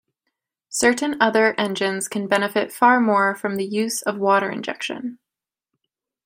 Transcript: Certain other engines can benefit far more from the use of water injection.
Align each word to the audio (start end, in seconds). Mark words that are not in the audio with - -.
Certain 0.69 1.15
other 1.21 1.53
engines 1.59 2.07
can 2.07 2.25
benefit 2.27 2.73
far 2.73 2.99
more 2.99 3.35
from 3.35 3.57
the 3.57 3.65
use 3.67 4.01
of 4.01 4.17
water 4.17 4.49
injection. 4.49 5.19